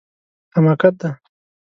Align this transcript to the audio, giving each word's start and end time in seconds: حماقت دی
حماقت 0.55 0.93
دی 0.99 1.09